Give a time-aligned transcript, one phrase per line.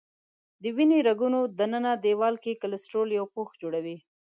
[0.61, 3.97] د وینې رګونو دننه دیوال کې کلسترول یو پوښ جوړوي.